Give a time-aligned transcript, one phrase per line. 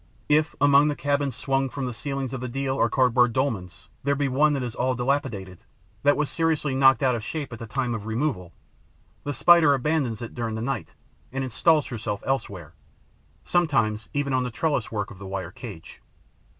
[0.29, 4.15] If, among the cabins swung from the ceilings of the deal or cardboard dolmens, there
[4.15, 5.63] be one that is all dilapidated,
[6.01, 8.51] that was seriously knocked out of shape at the time of removal,
[9.25, 10.95] the Spider abandons it during the night
[11.31, 12.73] and instals herself elsewhere,
[13.45, 16.01] sometimes even on the trellis work of the wire cage.